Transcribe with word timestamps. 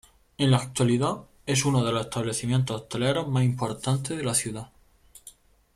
En 0.39 0.49
la 0.49 0.57
actualidad, 0.57 1.27
es 1.45 1.63
uno 1.63 1.85
de 1.85 1.91
los 1.91 2.01
establecimientos 2.05 2.81
hoteleros 2.81 3.27
más 3.27 3.43
importantes 3.43 4.17
de 4.17 4.23
la 4.23 4.33
ciudad. 4.33 4.71